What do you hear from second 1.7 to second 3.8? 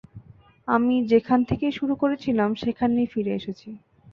শুরু করেছিলাম সেখানেই ফিরে এসেছি।